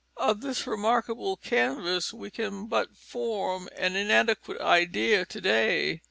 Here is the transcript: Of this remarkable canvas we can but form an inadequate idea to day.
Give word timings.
Of 0.17 0.41
this 0.41 0.65
remarkable 0.65 1.37
canvas 1.37 2.11
we 2.11 2.31
can 2.31 2.65
but 2.65 2.97
form 2.97 3.69
an 3.77 3.95
inadequate 3.95 4.59
idea 4.59 5.27
to 5.27 5.39
day. 5.41 5.99